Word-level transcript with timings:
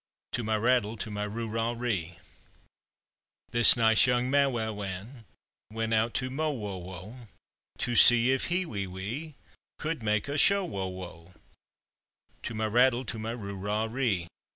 To 0.31 0.43
my 0.43 0.55
rattle, 0.57 0.97
to 0.97 1.11
my 1.11 1.25
roo 1.25 1.47
rah 1.47 1.73
ree! 1.77 2.17
This 3.51 3.77
nice 3.77 4.07
young 4.07 4.31
ma 4.31 4.47
wa 4.47 4.71
wan 4.71 5.25
Went 5.69 5.93
out 5.93 6.15
to 6.15 6.31
mo 6.31 6.49
wo 6.49 6.77
wow 6.77 7.27
To 7.77 7.95
see 7.95 8.31
if 8.31 8.45
he 8.45 8.65
we 8.65 8.87
we 8.87 9.35
Could 9.77 10.01
make 10.01 10.27
a 10.27 10.39
sho 10.39 10.65
wo 10.65 10.87
wow. 10.87 11.35
To 12.41 12.55
my 12.55 12.65
rattle, 12.65 13.05
to 13.05 13.19
my 13.19 13.29
roo 13.29 13.53
rah 13.53 13.83
ree! 13.85 14.25